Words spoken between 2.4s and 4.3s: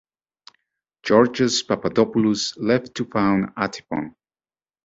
left to found Atypon.